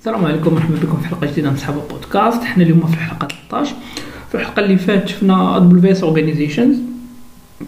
[0.00, 3.74] السلام عليكم مرحبا بكم في حلقة جديدة من صحاب البودكاست حنا اليوم في الحلقة 13
[4.28, 6.76] في الحلقة اللي فاتت شفنا AWS Organizations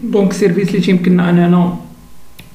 [0.03, 1.75] donc service اللي تيمكننا أننا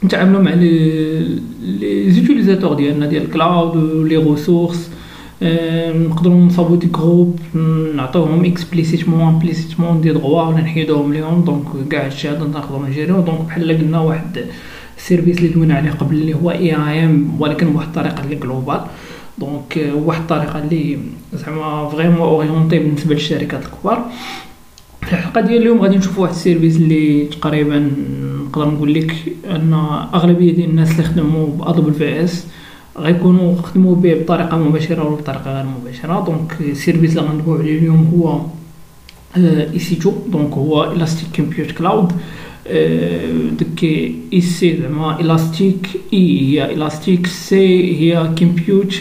[0.04, 4.90] نتعاملوا مع les les utilisateurs ديالنا ديال ال cloud و les ressources
[5.42, 7.38] نقدروا نصاوبوا des groupes
[7.96, 11.44] نعطيوهم explicitement implicitement des droits ولا نحيدوهم ليهم.
[11.44, 14.44] donc كاع هادشي هذا نقدروا نجيريو donc بحال قلنا واحد
[14.98, 18.80] ال service اللي دوينا عليه قبل اللي هو IAM ولكن بواحد الطريقة اللي global
[19.40, 20.98] donc واحد الطريقة اللي
[21.32, 24.04] زعما vraiment orienté بالنسبة للشركات الكبار.
[25.02, 27.90] في الحلقة ديال اليوم غادي نشوفوا واحد ال service اللي تقريبا
[28.46, 29.14] نقدر نقول لك
[29.50, 29.72] أن
[30.14, 32.46] أغلبية ديال الناس اللي خدموا ب AWS
[32.98, 36.24] غيكونوا خدموا به بطريقة مباشرة ولا بطريقة غير مباشرة.
[36.24, 38.40] donc ال service اللي غندويو عليه اليوم هو
[39.36, 42.12] EC2 donc هو Elastic Compute Cloud
[43.60, 43.84] دك
[44.32, 48.94] اي سي زعما Elastic E هي Elastic C هي Compute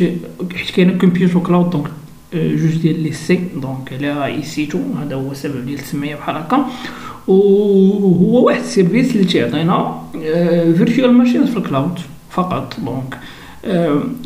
[0.56, 1.88] حيت كاينة Compute و Cloud donc
[2.34, 6.66] جوج ديال les C donc على EC2 هذا هو السبب ديال التسميه بحال هكا
[7.28, 10.02] وهو واحد ال service اللي تيعطينا
[10.78, 13.17] virtual machine في ال cloud فقط donc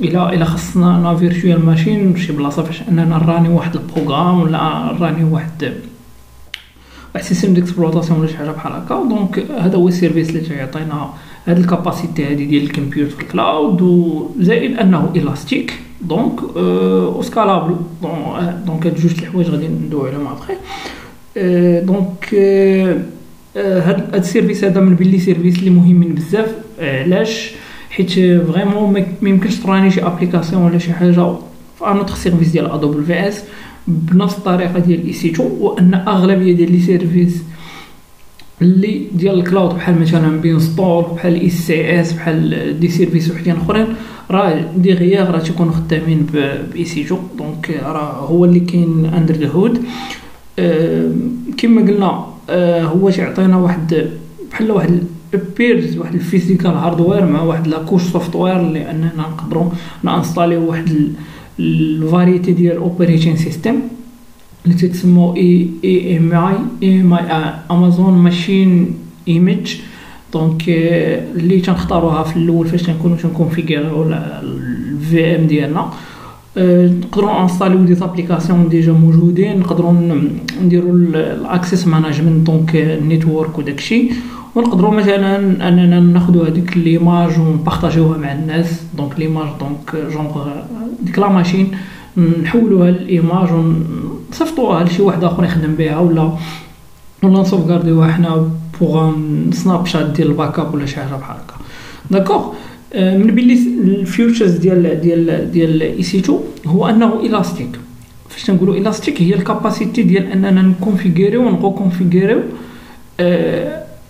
[0.01, 4.61] إلى إلى خصنا أنا virtual machine شي بلاصه فاش اننا نراني واحد ال programme ولا
[5.01, 5.73] واحد واحد
[7.19, 11.09] système d'exploitation ولا شي حاجة بحال هكا donc هذا هو ال service اللي تيعطينا
[11.47, 17.75] هاد ال capacité هادي ديال الكمبيوتر في ال cloud وزائد انه elastic donc أو scalable
[18.65, 20.53] donc هاد جوج الحوايج غادي ندويو عليهم après
[21.85, 22.35] donc
[23.55, 27.51] هاد ال service هذا من بين les services اللي مهمين بزاف علاش
[27.89, 28.11] حيت
[28.51, 31.35] vraiment ما يمكنش تراني شي application ولا شي حاجة
[31.79, 33.43] في un service ديال AWS
[33.87, 37.43] بنفس الطريقة ديال EC2 وأن أغلبية ديال les services
[38.61, 43.87] اللي ديال ال cloud بحال مثلا Beanstalk بحال ECS بحال des services وحدين أخرين
[44.31, 46.27] راه derrière راه تيكونوا خدامين
[46.73, 49.83] ب EC2 donc راه هو اللي كاين under the hood
[51.57, 52.25] كما قلنا
[52.85, 54.07] هو تيعطينا واحد
[54.51, 55.03] بحال واحد
[55.57, 59.69] بيرز واحد ال physical hardware مع واحد la couche software اللي اننا نقدروا
[60.03, 61.13] نانستاليو واحد
[61.61, 63.75] la variété ديال operating system
[64.65, 68.93] اللي تتسمو اي اي ام اي اي ام اي امازون ماشين
[69.27, 69.75] ايميج
[70.33, 75.89] دونك اللي تنختاروها في الأول فاش تنكونوا تنكونفيغيريو ال VM ديالنا
[76.57, 79.93] نقدروا انستاليو des applications déjà موجودين نقدروا
[80.63, 84.09] نديروا ال access management donc ال network وداكشي
[84.55, 88.81] ونقدروا مثلا أننا ناخذوا هذيك l'image ونبارطاجيوها مع الناس.
[88.97, 90.47] donc l'image donc genre
[91.01, 91.71] ديك la machine
[92.17, 96.31] نحولوها ل l'image ونصيفطوها لشي واحد آخر يخدم بها ولا
[97.23, 98.49] ولا نسوفغارديوها حنا
[98.81, 99.13] pour
[99.51, 101.55] snapshot ديال ال backup ولا شي حاجة بحال هكا.
[102.11, 102.53] d'accord
[102.95, 107.79] من بلي ال features ديال ديال ديال EC2 هو أنه الاستيك
[108.29, 112.41] فاش تنقولوا الاستيك هي la capacité ديال أننا نكونفيغيريو ونغو كونفيغيريو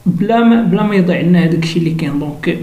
[0.06, 2.20] بلا ما بلا ما يضيع لنا هذاك الشيء اللي كاين.
[2.20, 2.58] donc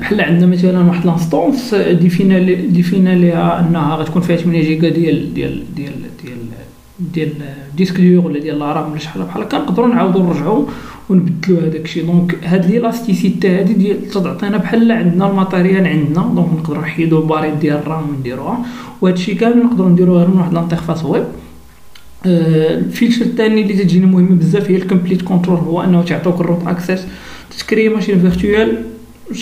[0.00, 5.74] بحال عندنا مثلا واحد l'instance ديفينا ديفينا ليها أنها غتكون فيها 8 جيجا ديال ديال
[5.76, 5.92] ديال
[6.24, 6.38] ديال
[7.14, 7.32] ديال
[7.76, 10.64] disque dur ولا ديال la RAM ولا شحال بحال هكا نقدروا نعاودوا نرجعوا
[11.08, 12.06] ونبدلوا هذاك الشيء.
[12.06, 16.26] donc هاد l'élasticité هادي ديال تعطينا بحال عندنا le matériel عندنا.
[16.34, 18.58] donc نقدروا نحيدوا الباريد ديال ال RAM ونديروها.
[19.00, 21.24] وهذا الشيء كامل نقدروا نديروه غير من واحد l'interface web
[22.26, 26.45] ال feature الثاني اللي تجيني مهمه بزاف هي ال complete control هو أنه تعطوك ال
[26.45, 27.06] root access
[27.58, 28.84] تكري machine virtuelle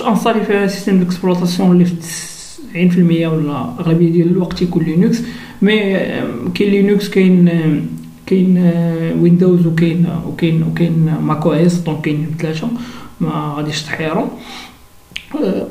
[0.07, 1.95] انصالي فيها système d'exploitation اللي في
[2.75, 2.99] 90%
[3.33, 5.23] ولا أغلبية ديال الوقت يكون Linux
[5.63, 5.73] mais
[6.55, 7.49] كاين Linux كاين
[8.27, 8.73] كاين
[9.21, 12.69] Windows وكاين وكاين وكاين Mac OS donc كاين ثلاثة
[13.21, 14.27] ما غاديش تحيروا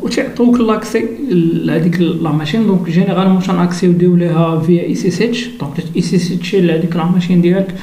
[0.01, 5.71] وتعطوك l'accès لهذيك la machine donc généralement تنأكسيو ليها فيا اي سي اس اتش دونك
[5.95, 7.75] اي سي اس اتش لهذيك لا ماشين ديالك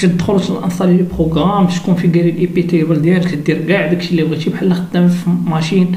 [0.00, 5.08] تدخل تنستالي les programmes تكونفيغيري ال iptables ديالك دير كاع داكشي اللي بغيتي بحال خدام
[5.08, 5.96] في machine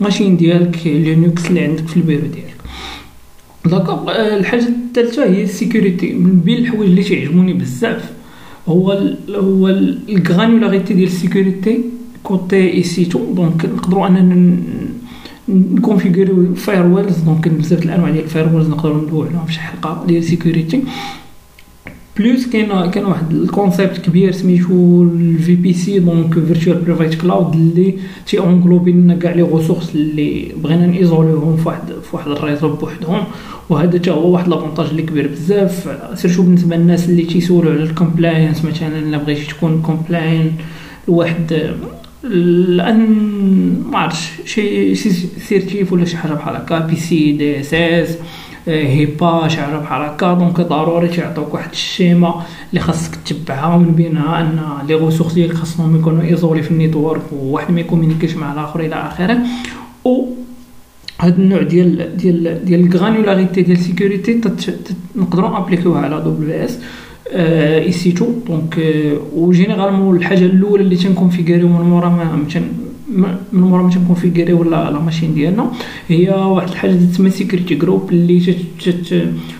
[0.00, 2.54] machine ديالك Linux اللي عندك في le bureau ديالك
[3.66, 8.12] d'accord الحاجة الثالثه هي la sécurité من بين الحوايج اللي تيعجبوني بزاف
[8.68, 8.92] هو
[9.30, 9.68] هو
[10.08, 11.80] la granularité ديال la sécurité
[12.24, 14.56] côté EC2 donc نقدروا اننا
[15.48, 20.24] نكونفيغوريو firewalls donc بزاف الأنواع ديال ال firewalls نقدروا ندويو عليهم في شي حلقة ديال
[20.24, 20.82] sécurité
[22.18, 27.94] plus كاين كاين واحد le concept كبير سميتو ال VPC donc Virtual Private Cloud اللي
[28.26, 32.76] تي اونغلوبي لنا كاع les ressources اللي بغينا نيزوليوهم في واحد في واحد le réseau
[32.76, 33.24] بوحدهم.
[33.70, 35.98] وهذا حتى هو واحد l'avantage اللي كبير بزاف.
[36.14, 40.52] surtout بالنسبة للناس اللي تيسولوا على ال compliance مثلا إلا بغيتي تكون compliant
[41.08, 41.74] لواحد
[42.24, 45.10] لأن ما عرفتش شي شي
[45.48, 48.16] certif ولا شي حاجة بحال هكا PCI DSS
[48.66, 53.78] HIPAA شي حاجة بحال هكا donc ضروري تيعطوك واحد le schéma اللي خاصك تتبعها.
[53.78, 58.34] من بينها أن les ressources ديالك خاصهم يكونوا isolés في ال network وواحد ما يكومونيكيش
[58.34, 59.38] مع الآخر إلى آخره.
[60.04, 60.24] و
[61.20, 64.40] هاد النوع ديال ديال ديال la granularité ديال la sécurité
[65.16, 68.94] نقدروا ابليكيوها على AWS EC2 donc
[69.36, 72.44] و généralement الحاجة الأولى اللي تنكونفيغوريو من مورا ما
[73.52, 75.72] من مورا ما تنكونفيغوريو ولا la machine ديالنا
[76.08, 78.56] هي واحد الحاجة تسمى security group اللي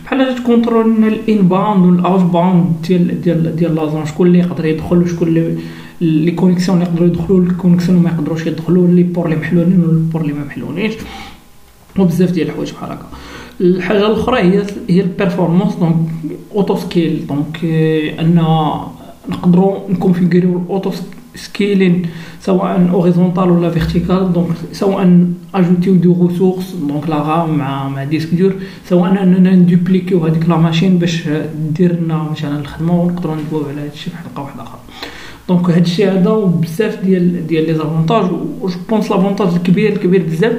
[0.04, 5.28] بحال تكونترول ال inbound وال outbound ديال ديال ديال لازون شكون اللي يقدر يدخل وشكون
[5.28, 5.56] اللي
[6.00, 9.85] les connexions اللي يقدروا يدخلوا les connexions ما يقدروش يدخلوا les ports اللي محلولين و
[9.85, 10.94] les ports اللي ما محلولينش.
[11.98, 13.06] وبزاف ديال الحوايج بحال هكا.
[13.60, 15.96] الحاجة الاخرى هي هي la performance donc
[16.54, 17.64] auto scale donc
[18.20, 18.44] ان
[19.28, 20.90] نقدروا نكونفيغوريو ال auto
[21.36, 22.06] scaling
[22.40, 28.34] سواء horizontal ولا vertical donc سواء اجوتيو des ressources donc la RAM مع مع disque
[28.34, 28.54] dur
[28.88, 31.28] سواء اننا ندوبليكيو هذيك la machine باش
[31.70, 34.78] دير لنا مثلا الخدمة ونقدروا ندويو على هادشي في حلقه واحدة أخرى
[35.48, 40.52] donc هادشي هذا وبزاف ديال ديال les avantages و je pense l'avantage الكبير الكبير بزاف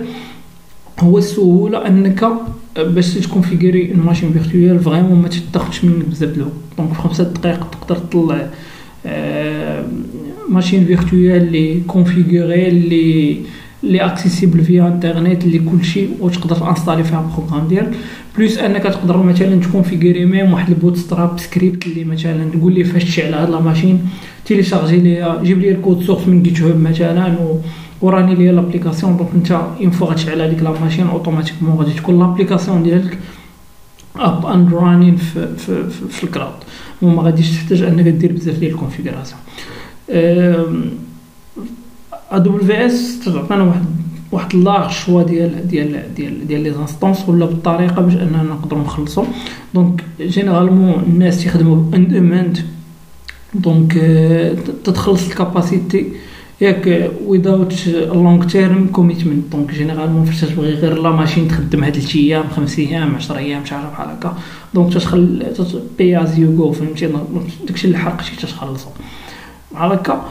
[0.99, 2.27] هو السهولة أنك
[2.77, 6.51] باش تكونفيغوري une machine virtuelle vraiment ما تاخذش منك بزاف الوقت.
[6.77, 8.47] donc في خمسة دقائق تقدر تطلع
[10.49, 13.37] machine virtuelle اللي configurée اللي
[13.83, 17.91] اللي accessible via internet اللي كلشي وتقدر تانستالي فيها le programme ديالك.
[18.37, 23.03] plus أنك تقدر مثلا تكونفيغوري même واحد ال bootstrap script اللي مثلا تقول لي فاش
[23.03, 23.99] تشعل هاد la machine
[24.45, 27.57] تيليشارجي ليها جيب لي le code source من GitHub مثلا و
[28.05, 32.83] وراني ليا l'application donc انت une fois غتشعل هذيك la machine automatiquement غادي تكون l'application
[32.83, 33.19] ديالك
[34.15, 36.53] up and running في في في, في ال cloud
[37.01, 39.39] وما غاديش تحتاج أنك دير بزاف ديال la configuration
[42.31, 43.85] AWS تعطينا واحد
[44.31, 49.25] واحد large choix ديال ديال ديال ديال les instances ولا بالطريقة باش أننا نقدروا نخلصوا
[49.73, 52.59] donc généralement الناس تيخدموا on demand
[53.53, 53.93] donc
[54.83, 56.11] تتخلص la capacité
[56.61, 62.19] ياك without long term commitment donc généralement فاش تبغي غير la machine تخدم هاد 3
[62.19, 64.37] أيام 5 أيام 10 أيام حاجة بحال هكا.
[64.73, 65.43] donc تدخل
[65.97, 67.09] pay as you go فهمتي؟
[67.67, 68.89] داكشي اللي حرقتي تتخلصو
[69.71, 70.25] بحال هكا.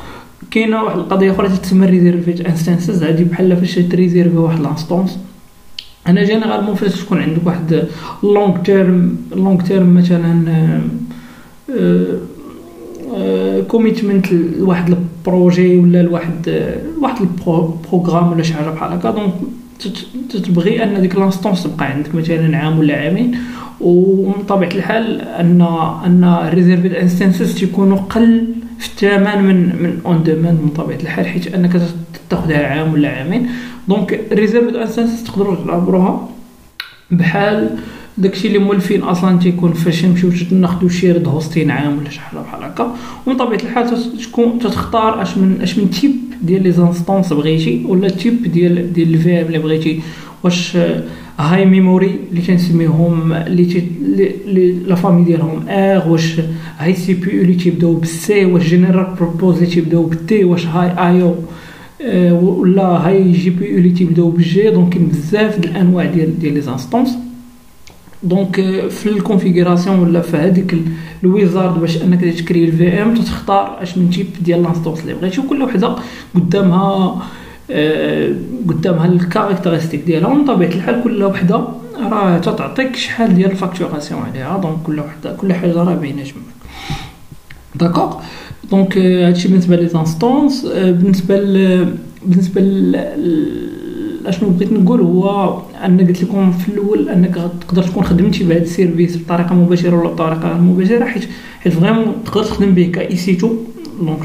[0.51, 5.19] كاينة واحد القضية أخرى تسمى reserved instances هادي بحال فاش تريزيرفي واحد l'instance
[6.07, 7.89] أنا généralement فاش تكون عندك واحد
[8.23, 10.81] long term long term مثلا
[13.69, 16.65] commitment لواحد le projet ولا لواحد
[17.01, 19.11] واحد le programme ولا شي حاجة بحال هكا.
[19.11, 19.33] donc
[20.31, 23.39] تتبغي أن ديك l'instance تبقى عندك مثلا عام ولا عامين.
[23.81, 25.61] ومن طبيعة الحال أن
[26.07, 28.47] أن reserved instances تيكونوا قل
[28.79, 31.81] في الثمن من من on demand من طبيعة الحال حيت أنك
[32.31, 33.49] تاخذها عام ولا عامين.
[33.89, 36.29] donc reserved instances تقدروا تعتبروها
[37.11, 37.71] بحال
[38.19, 42.63] داكشي اللي مولفين أصلا تيكون فاش نمشيو ناخذو shared hosting عام ولا شي حاجة بحال
[42.63, 42.95] هكا.
[43.27, 46.13] ومن طبيعة الحال تكون تختار أش من أش من type
[46.43, 50.01] ديال les instances بغيتي ولا type ديال ديال ال VM اللي بغيتي.
[50.45, 50.77] واش
[51.39, 56.41] high memory اللي تنسميهم اللي la famille ديالهم R واش
[56.79, 61.09] high CPU اللي تيبداو بال C واش general purpose اللي تيبداو بال T واش high
[61.09, 61.35] IO
[62.33, 66.61] ولا high GPU اللي تيبداو بال G donc كاين بزاف د الأنواع ديال ديال les
[66.61, 67.19] instances
[68.25, 68.55] donc
[68.89, 70.77] في ال configuration ولا في هذيك
[71.25, 75.41] ال wizard باش أنك تكري ال VM تختار أش من type ديال l'instance اللي بغيتي
[75.41, 75.97] وكل وحدة
[76.35, 77.23] قدامها
[77.71, 78.33] آه
[78.69, 80.29] قدامها ال caractéristiques ديالها.
[80.29, 81.65] ومن طبيعة الحال كل وحدة
[82.11, 84.59] راه تعطيك شحال ديال ال facturation عليها.
[84.59, 86.55] donc كل وحدة كل حاجة راه باينه جمك
[87.75, 88.15] d'accord
[88.71, 91.87] donc هادشي بالنسبة les instances بالنسبة ل
[92.27, 92.97] بالنسبة ل
[94.27, 98.70] أشنو بغيت نقول هو أنا قلت لكم في الأول أنك تقدر تكون خدمتي بهذا ال
[98.70, 101.25] service بطريقة مباشرة ولا بطريقة غير مباشرة حيت
[101.61, 104.21] حيت vraiment تقدر تخدم به ك EC2 donc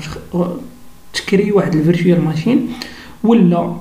[1.13, 2.67] تكري واحد ال virtual machine
[3.23, 3.73] ولا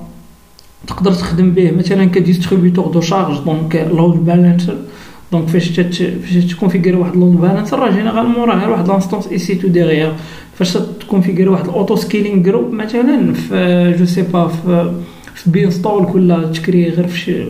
[0.87, 4.77] تقدر تخدم به مثلا ك distributeur de charge donc load balancer
[5.31, 10.13] donc فاش فاش تكونفيغيري واحد load balancer راه généralement راه غير واحد l'instance EC2 derrière
[10.55, 14.93] فاش تكونفيغيري واحد ال auto scaling group مثلا في je sais pas في
[15.45, 17.47] Beanstalk كل تكري غير في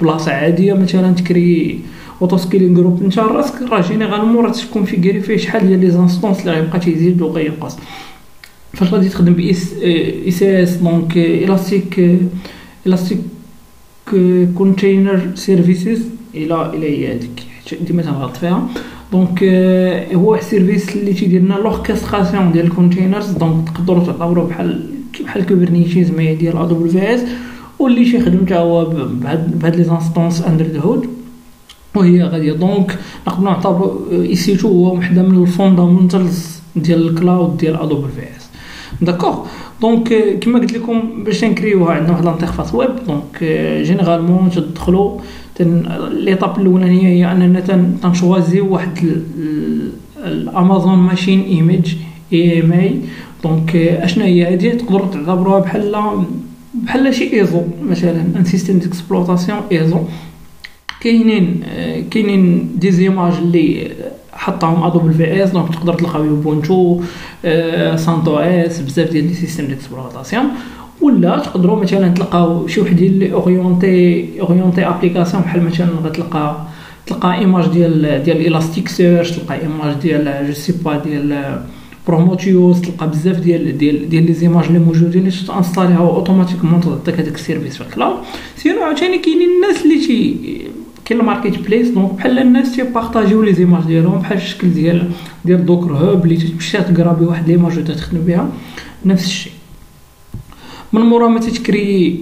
[0.00, 1.80] بلاصة عادية مثلا تكري
[2.22, 6.52] auto scaling group انت راسك راه généralement راه تكونفيغيري فيه شحال ديال les instances اللي
[6.52, 7.76] غيبقى تيزيد وغينقص
[8.72, 12.18] فاش غادي تخدم ب ECS donc elastic
[12.86, 13.18] elastic
[14.58, 16.02] container services
[16.34, 17.42] إلى إلى هي هذيك
[17.86, 18.68] ديما تنغلط فيها
[19.12, 19.44] donc
[20.14, 24.90] هو واحد ال service اللي تيدير لنا l'orchestration ديال ال containers donc تقدروا تعتبروه بحال
[25.22, 27.20] بحال Kubernetes mais ديال AWS
[27.78, 31.06] واللي تيخدم حتى هو بهاد les instances under the hood.
[31.94, 32.52] وهي غادية.
[32.52, 37.84] donc نقدروا نعتبروا EC2 هو وحدة من ال fundamentals ديال ال cloud ديال AWS.
[37.84, 39.46] d'accord.
[39.80, 42.90] donc كما قلت لكم باش نكريوها عندنا واحد l'interface web.
[43.06, 43.44] donc
[43.82, 45.18] généralement تدخلوا
[46.10, 47.60] l'étape الأولانية هي أننا
[48.02, 49.22] تنشوازيو واحد
[50.24, 51.94] ال Amazon Machine Image
[52.32, 53.00] AMI
[53.44, 55.96] donc اشنا هي؟ هذه تقدروا تعتبروها بحال
[56.74, 59.98] بحال شي إيزو مثلا un système d'exploitation ISO.
[61.00, 61.62] كاينين
[62.10, 63.90] كاينين des images اللي
[64.32, 67.00] حطهم AWS donc تقدر تلقاو Ubuntu
[67.96, 70.44] CentOS بزاف ديال les systèmes d'exploitation
[71.00, 76.56] ولا تقدروا مثلا تلقاو شي وحدين اللي orienté orienté application بحال مثلا غتلقى
[77.06, 81.58] تلقى image ديال ديال Elasticsearch تلقى image ديال je sais pas ديال
[82.08, 87.34] Prometheus تلقى بزاف ديال ديال ديال les images اللي موجودين اللي تانستاليها automatiquement تعطيك هذاك
[87.34, 88.16] ال service في ال cloud
[88.56, 90.36] sinon عاوتاني كاينين الناس اللي تي
[91.04, 95.10] كاين ال marketplace donc بحال الناس تيبارطاجيو les images ديالهم بحال الشكل ديال
[95.44, 98.48] ديال Docker Hub اللي تمشي تقرابي واحد l'image وتخدم بها
[99.04, 99.52] نفس الشيء
[100.92, 102.20] من مورا ما تتكري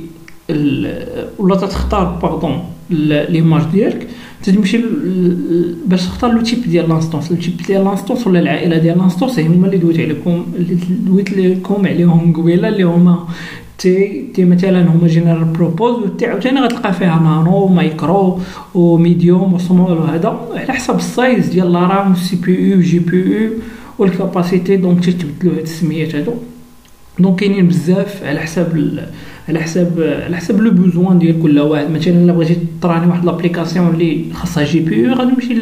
[1.39, 2.65] ولا تختار pardon
[3.29, 4.09] l'image ديالك
[4.51, 4.81] تمشي
[5.87, 9.67] باش تختار le type ديال l'instance le type ديال l'instance ولا العائلة ديال l'instance هما
[9.67, 13.29] اللي دويت عليكم اللي دويت لكم عليهم قبيلة اللي هما
[13.79, 18.39] T T مثلا هما general purpose T عاوتاني غتلقى فيها nano micro
[18.75, 23.51] و medium و small وهذا على حسب ال size ديال la RAM CPU GPU
[23.99, 26.33] وال capacité donc تيتبدلوا هاد السميات هادو.
[27.19, 28.99] donc كاينين بزاف على حساب
[29.49, 33.89] على حساب على حساب le besoin ديال كل واحد مثلا الا بغيتي تراني واحد l'application
[33.89, 35.57] اللي خاصها GPU غادي نمشي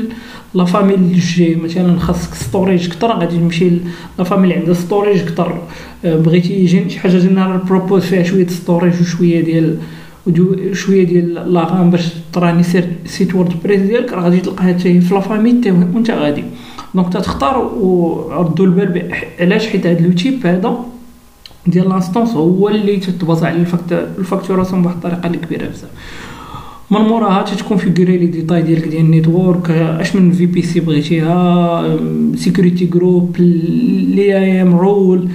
[0.54, 3.70] la famille G مثلا خاصك storage كثر غادي نمشي
[4.18, 5.58] la famille اللي عندها storage كثر
[6.04, 9.78] بغيتي شي حاجة general purpose فيها شوية storage وشويه ديال
[10.72, 12.62] شوية ديال la RAM باش تراني
[13.06, 15.60] site WordPress ديالك راه غادي تلقاها حتى في la famille
[15.94, 16.44] وانت غادي
[16.94, 20.93] donc تختار وردوا البال علاش حيت هذا le type هذا
[21.66, 23.66] ديال l'instance هو اللي تتبازع على
[24.18, 25.90] ال facturation بواحد الطريقة اللي كبيرة بزاف.
[26.90, 31.98] من موراها تتكونفيغوري les détails ديالك ديال ال network اش من VPC بغيتيها
[32.36, 35.28] security group les IAM role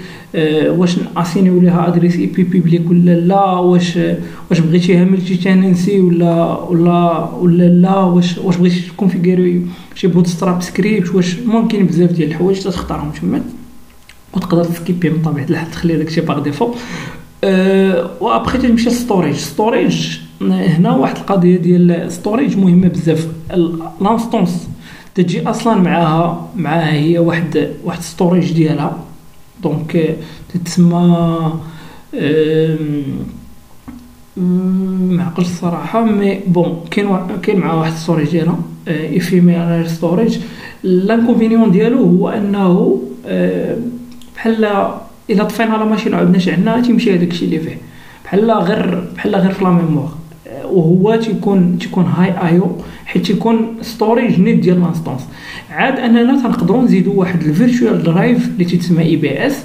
[0.67, 4.00] واش ناسينيو ليها adresse IP publique ولا لا واش
[4.50, 11.15] واش بغيتيها multi tenancy ولا ولا ولا لا واش واش بغيتي تكونفيغوري شي bootstrap script
[11.15, 13.41] واش ممكن بزاف ديال الحوايج تختارهم تما.
[14.33, 16.74] وتقدر تسكيبي من طبيعة الحال تخلي داكشي par défaut
[17.43, 23.27] أه وأبخي تمشي storage storage هنا واحد القضية ديال storage مهمة بزاف.
[24.01, 24.69] l'instance
[25.15, 29.00] تجي أصلا معاها معاها هي واحد واحد storage ديالها.
[29.63, 30.17] donc
[30.53, 31.53] تتسمى
[34.38, 40.38] ما عقلش الصراحه mais bon كاين كاين معاها واحد storage ديالها ephemeral storage
[40.83, 43.77] l'inconvénient ديالو هو أنه أه
[44.39, 44.65] بحال
[45.29, 47.77] إلا طفينا la machine وعدناش عندنا تيمشي هذاك الشيء اللي فيه.
[48.25, 50.13] بحال غير بحال غير في la mémoire
[50.63, 52.71] وهو تيكون تيكون high I/O
[53.05, 55.21] حيت تيكون storage نيت ديال l'instance
[55.72, 59.63] عاد أننا تنقدروا نزيدوا واحد ال virtual drive اللي تيتسمى EBS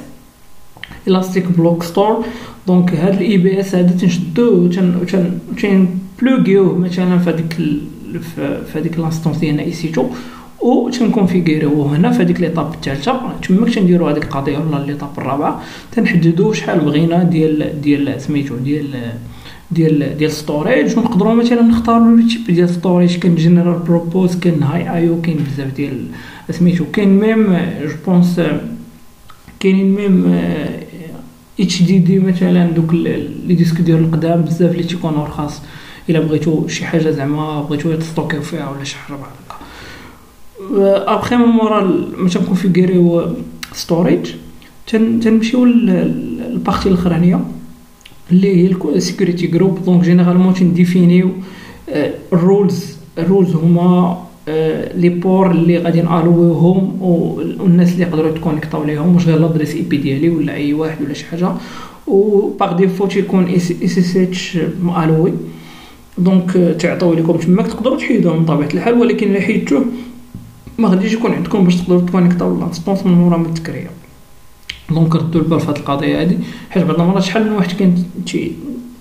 [1.08, 2.24] Elastic Block Store
[2.66, 4.68] donc هاد ال EBS هذا تنشدوه
[5.62, 5.88] تن
[6.22, 7.54] بلوغيوه مثلا في هذيك
[8.72, 10.08] في هذيك l'instance ديالنا EC2
[10.64, 13.12] و تنكونفيغيريو هنا في هذيك l'étape الثالثه
[13.48, 19.12] تماك تنديرو هذيك القضية ولا l'étape الرابعه تنحددو شحال بغينا ديال ديال سميتو ديال
[19.70, 24.94] ديال ديال storage ونقدروا مثلا نختاروا le type ديال storage كاين general purpose كاين high
[24.94, 26.06] I/O كاين بزاف ديال
[26.50, 26.84] سميتو.
[26.92, 28.40] كاين même je pense
[29.60, 30.40] كاينين même
[31.60, 35.62] HDD مثلا دوك les disques ديال القدام بزاف اللي تيكونوا رخاص.
[36.10, 39.63] إلا بغيتو شي حاجة زعما بغيتو تستوكيو فيها ولا شي حاجة بحال هكا
[40.76, 41.80] ابخي من مورا
[42.18, 43.26] ما تنكونفيغوريو
[43.72, 44.30] storage
[44.86, 47.40] تنمشيو لل partie الأخرانية
[48.30, 51.30] اللي هي ال security group donc généralement تنديفينيو
[52.32, 54.18] ال rules ال rules هما
[54.94, 59.14] les ports اللي غادي نالويوهم والناس اللي يقدروا يتكونيكطاو ليهم.
[59.14, 61.48] واش غير l'adresse IP ديالي ولا أي واحد ولا شي حاجة.
[62.06, 65.32] و par défaut تيكون SSH مالوي
[66.18, 67.66] donc تعطيو لكم تماك.
[67.66, 69.84] تقدروا تحيدوه من طبيعه الحال ولكن إلا حيدتوه
[70.78, 73.90] ما غاديش يكون عندكم باش تقدروا تكونيكطاو l'instance من مورا من التكريه
[74.90, 76.38] donc ردوا البال في هاد القضية هادي
[76.70, 78.52] حيت بعض المرات شحال من واحد كان تي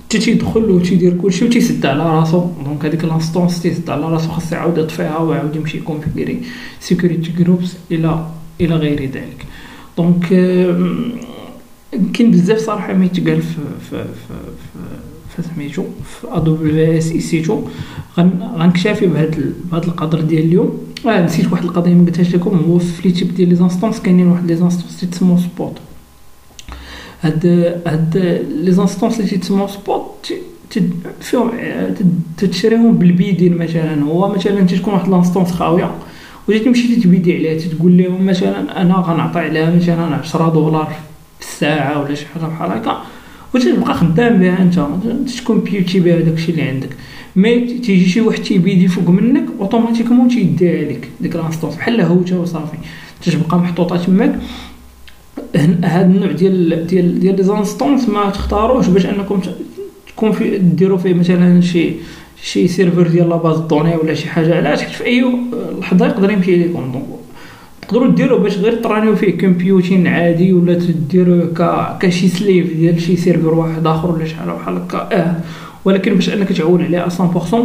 [0.10, 2.48] تيدخل و تيدير كلشي و تيسد على راسو.
[2.65, 6.42] donc هذيك l'instance تيسد على راسو خاص يعاود يطفيها ويعاود يمشي يكونفيغوري
[6.79, 8.25] security groups إلى
[8.62, 9.46] إلى غير ذلك.
[9.98, 10.27] donc
[12.13, 13.58] كاين بزاف صراحة ما يتقال في
[13.89, 14.34] في في
[15.36, 15.84] في سميتو
[16.22, 17.63] في EC2
[18.58, 20.92] غنكتفي بهاد بهاد القدر ديال اليوم.
[21.05, 24.48] نسيت واحد القضية ما قلتهاش لكم هو في les types ديال les instances كاينين واحد
[24.48, 25.77] les instances تيتسمو spot
[27.22, 27.45] هاد
[27.88, 28.17] هاد
[28.62, 30.34] les instances اللي تيتسمو spot
[31.22, 31.51] فيهم
[32.38, 35.91] تتشريهم بال bidding مثلا هو مثلا تكون واحد l'instance خاويه
[36.50, 40.93] وجيت تمشي تبيدي عليها تقول لهم مثلا أنا غنعطي عليها مثلا 10 دولار
[41.39, 43.01] في الساعة ولا شي حاجة بحال هكا
[43.55, 46.89] وتبقى خدام بها انت تكون بيوتي بها داكشي اللي عندك
[47.36, 52.78] mais تيجي شي واحد تيبيدي فوق منك automatiquement تيديها لك ديك l'instance بحال هوته وصافي.
[53.22, 54.40] تتبقى محطوطة تماك.
[55.84, 59.40] هاد النوع ديال ديال ديال les instances ما تختاروش باش أنكم
[60.08, 61.92] تكون في ديروا فيه مثلا شي
[62.44, 64.56] شي server ديال la base de données ولا شي حاجة.
[64.56, 65.25] علاش؟ حيت في أي
[65.80, 67.05] لحظة يقدر يمشي لكم donc
[67.82, 73.16] تقدروا ديروا باش غير ترانيو فيه computing عادي ولا تديروا ك كشي slave ديال شي
[73.15, 74.98] server واحد آخر ولا شي حاجة بحال هكا.
[75.12, 75.36] آه.
[75.86, 77.56] ولكن باش انك تعول عليه 100%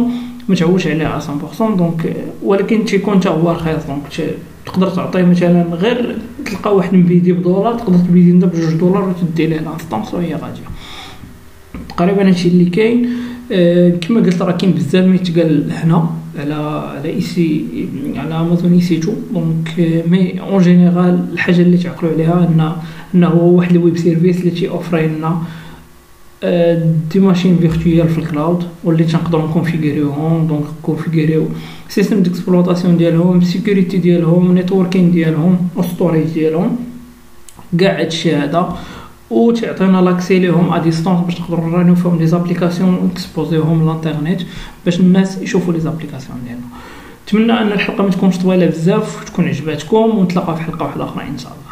[0.49, 4.35] ما تعولش عليه 100% donc ولكن تيكون حتى هو رخيص donc
[4.65, 9.59] تقدر تعطيه مثلا غير تلقى واحد مبيدي بدولار تقدر تبيدي انت بجوج دولار وتدي ليه
[9.59, 10.61] l'instance وهي غادية.
[11.89, 13.09] تقريبا هادشي اللي كاين.
[13.51, 16.09] آه كما قلت راه كاين بزاف ما يتقال هنا
[16.39, 16.53] على
[16.97, 17.65] على EC
[18.15, 19.73] على أمازون EC2 donc
[20.11, 22.71] mais en général الحاجة اللي تعقلوا عليها ان
[23.15, 25.37] إنه هو واحد ال web service اللي تيوفري لنا.
[27.11, 31.47] des machines virtuelles في ال cloud واللي تنقدروا نكونفيغوريوهم donc كونفيغوريو
[31.89, 36.77] système d'exploitation ديالهم security ديالهم networking ديالهم و storage ديالهم
[37.79, 38.77] كاع هادشي هذا
[39.29, 44.41] و تعطينا l'accès ليهم à distance باش نقدروا نرانيو فيهم les applications ونكسبوزيوهم للانترنيت
[44.85, 46.65] باش الناس يشوفوا les applications ديالنا
[47.27, 51.37] نتمنى ان الحلقة ما تكونش طويله بزاف وتكون عجباتكم ونتلاقاو في حلقه واحدة أخرى ان
[51.37, 51.68] شاء الله